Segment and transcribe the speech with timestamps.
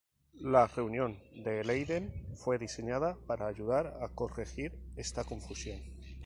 [0.39, 5.79] La reunión de Leiden fue diseñada para ayudar a corregir esta confusión.